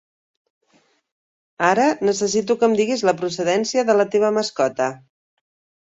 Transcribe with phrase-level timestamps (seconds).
[1.67, 4.93] Ara necessito que em diguis la procedència de la teva mascota.